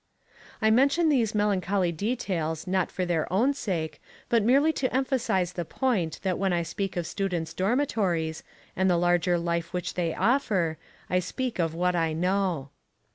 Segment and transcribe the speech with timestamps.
[0.63, 5.63] I mention these melancholy details not for their own sake but merely to emphasise the
[5.63, 8.41] point that when I speak of students' dormitories,
[8.75, 12.71] and the larger life which they offer, I speak of what I know.